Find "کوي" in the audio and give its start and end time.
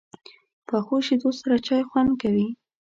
2.21-2.47